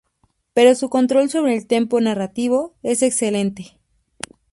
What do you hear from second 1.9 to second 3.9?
narrativo es excelente.